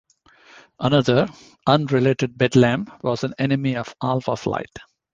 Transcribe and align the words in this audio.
Another, 0.79 1.27
unrelated 1.67 2.35
Bedlam 2.35 2.87
was 3.03 3.23
an 3.23 3.35
enemy 3.37 3.75
of 3.75 3.93
Alpha 4.01 4.35
Flight. 4.35 4.79